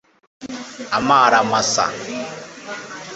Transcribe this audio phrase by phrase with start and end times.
[0.97, 1.85] amara masa